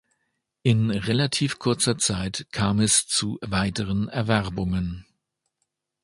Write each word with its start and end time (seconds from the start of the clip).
In 0.63 0.89
relativ 0.89 1.59
kurzer 1.59 1.95
Zeit 1.99 2.47
kam 2.51 2.79
es 2.79 3.05
zu 3.05 3.37
weiteren 3.43 4.07
Erwerbungen. 4.07 5.05